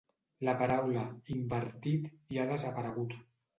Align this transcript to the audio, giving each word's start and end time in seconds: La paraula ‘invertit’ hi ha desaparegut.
La 0.47 0.55
paraula 0.61 1.03
‘invertit’ 1.35 2.11
hi 2.33 2.41
ha 2.41 2.49
desaparegut. 2.55 3.17